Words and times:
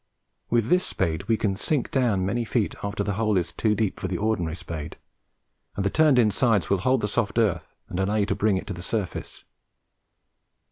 With 0.49 0.69
this 0.69 0.83
spade 0.83 1.27
we 1.27 1.37
can 1.37 1.55
sink 1.55 1.91
down 1.91 2.25
many 2.25 2.43
feet 2.43 2.73
after 2.83 3.03
the 3.03 3.13
hole 3.13 3.37
is 3.37 3.51
too 3.51 3.75
deep 3.75 3.99
for 3.99 4.07
the 4.07 4.17
ordinary 4.17 4.55
spade, 4.55 4.97
and 5.75 5.85
the 5.85 5.91
turned 5.91 6.17
in 6.17 6.31
sides 6.31 6.71
will 6.71 6.79
hold 6.79 7.01
the 7.01 7.07
soft 7.07 7.37
earth 7.37 7.75
and 7.87 7.99
allow 7.99 8.15
you 8.15 8.25
to 8.25 8.33
bring 8.35 8.57
it 8.57 8.65
to 8.65 8.73
the 8.73 8.81
surface. 8.81 9.43